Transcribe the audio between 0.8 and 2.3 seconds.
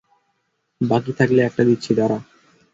বাকী থাকলে একটা দিচ্ছি, দাঁড়া।